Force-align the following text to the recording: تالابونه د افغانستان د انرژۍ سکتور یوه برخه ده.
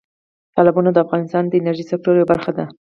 تالابونه 0.55 0.89
د 0.93 0.97
افغانستان 1.05 1.43
د 1.47 1.53
انرژۍ 1.59 1.85
سکتور 1.91 2.13
یوه 2.15 2.29
برخه 2.31 2.51
ده. 2.57 2.65